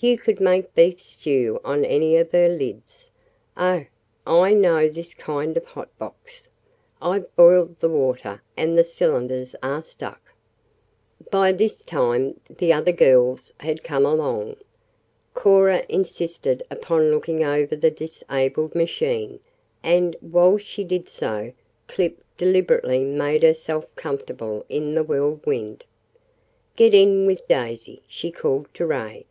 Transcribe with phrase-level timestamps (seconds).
[0.00, 3.10] "You could make beef stew on any of her lids.
[3.56, 3.84] Oh,
[4.26, 6.48] I know this kind of hot box!
[7.00, 10.20] I've boiled the water, and the cylinders are stuck."
[11.30, 14.56] By this time the other girls had come along.
[15.32, 19.38] Cora insisted upon looking over the disabled machine,
[19.84, 21.52] and, while she did so,
[21.86, 25.84] Clip deliberately made herself comfortable in the Whirlwind.
[26.74, 29.24] "Get in with Daisy," she called to Ray.